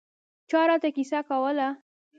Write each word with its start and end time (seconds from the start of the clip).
چا 0.49 0.59
راته 0.69 0.89
کیسه 0.95 1.19
کوله. 1.27 1.69